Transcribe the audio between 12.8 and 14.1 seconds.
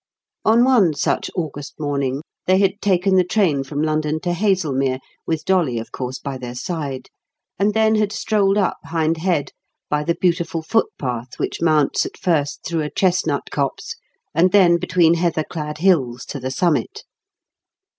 a chestnut copse,